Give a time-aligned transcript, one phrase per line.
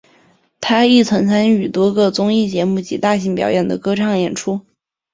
[0.59, 4.65] 他亦曾参与多个综艺节目及大型表演的歌唱演出。